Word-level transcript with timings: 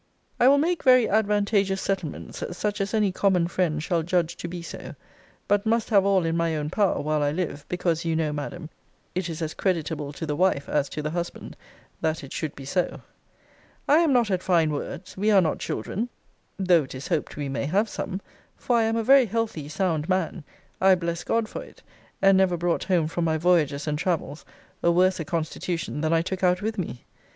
I 0.39 0.47
will 0.47 0.57
make 0.57 0.81
very 0.81 1.07
advantageous 1.07 1.79
settlements; 1.79 2.43
such 2.57 2.81
as 2.81 2.95
any 2.95 3.11
common 3.11 3.47
friend 3.47 3.83
shall 3.83 4.01
judge 4.01 4.35
to 4.37 4.47
be 4.47 4.63
so. 4.63 4.95
But 5.47 5.67
must 5.67 5.91
have 5.91 6.05
all 6.07 6.25
in 6.25 6.35
my 6.35 6.55
own 6.55 6.71
power, 6.71 6.99
while 6.99 7.21
I 7.21 7.31
live: 7.31 7.65
because, 7.69 8.03
you 8.03 8.15
know, 8.15 8.33
Madam, 8.33 8.71
it 9.13 9.29
is 9.29 9.43
as 9.43 9.53
creditable 9.53 10.11
to 10.13 10.25
the 10.25 10.35
wife, 10.35 10.67
as 10.67 10.89
to 10.89 11.03
the 11.03 11.11
husband, 11.11 11.55
that 12.01 12.23
it 12.23 12.33
should 12.33 12.55
be 12.55 12.65
so. 12.65 13.01
I 13.87 13.97
am 13.99 14.11
not 14.11 14.31
at 14.31 14.41
fine 14.41 14.71
words. 14.71 15.15
We 15.17 15.29
are 15.29 15.39
not 15.39 15.59
children; 15.59 16.09
though 16.57 16.85
it 16.85 16.95
is 16.95 17.09
hoped 17.09 17.37
we 17.37 17.47
may 17.47 17.65
have 17.65 17.87
some; 17.87 18.21
for 18.57 18.77
I 18.77 18.85
am 18.85 18.95
a 18.97 19.03
very 19.03 19.27
healthy 19.27 19.69
sound 19.69 20.09
man. 20.09 20.43
I 20.81 20.95
bless 20.95 21.23
God 21.23 21.47
for 21.47 21.61
it: 21.63 21.83
and 22.23 22.39
never 22.39 22.57
brought 22.57 22.85
home 22.85 23.05
from 23.07 23.23
my 23.23 23.37
voyages 23.37 23.85
and 23.85 23.99
travels 23.99 24.45
a 24.81 24.89
worser 24.89 25.23
constitution 25.25 26.01
than 26.01 26.11
I 26.11 26.23
took 26.23 26.43
out 26.43 26.59
with 26.63 26.79
me. 26.79 27.05